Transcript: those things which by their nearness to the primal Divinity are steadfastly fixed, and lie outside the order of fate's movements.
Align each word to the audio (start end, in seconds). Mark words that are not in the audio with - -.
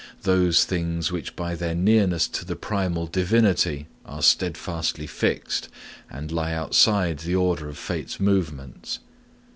those 0.23 0.65
things 0.65 1.11
which 1.11 1.35
by 1.35 1.53
their 1.53 1.75
nearness 1.75 2.27
to 2.27 2.43
the 2.43 2.55
primal 2.55 3.05
Divinity 3.05 3.85
are 4.03 4.23
steadfastly 4.23 5.05
fixed, 5.05 5.69
and 6.09 6.31
lie 6.31 6.53
outside 6.53 7.19
the 7.19 7.35
order 7.35 7.69
of 7.69 7.77
fate's 7.77 8.19
movements. 8.19 8.97